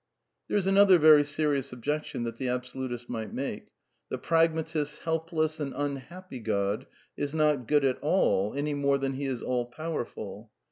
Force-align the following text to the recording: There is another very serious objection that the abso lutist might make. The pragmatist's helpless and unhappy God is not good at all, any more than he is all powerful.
There 0.47 0.57
is 0.57 0.65
another 0.65 0.97
very 0.97 1.23
serious 1.23 1.71
objection 1.71 2.23
that 2.23 2.37
the 2.37 2.47
abso 2.47 2.73
lutist 2.77 3.07
might 3.07 3.31
make. 3.35 3.67
The 4.09 4.17
pragmatist's 4.17 4.97
helpless 4.97 5.59
and 5.59 5.73
unhappy 5.75 6.39
God 6.39 6.87
is 7.15 7.35
not 7.35 7.67
good 7.67 7.85
at 7.85 7.99
all, 8.01 8.55
any 8.55 8.73
more 8.73 8.97
than 8.97 9.13
he 9.13 9.25
is 9.27 9.43
all 9.43 9.67
powerful. 9.67 10.49